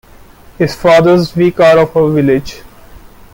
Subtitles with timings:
[0.57, 2.63] His father's vicar of our village.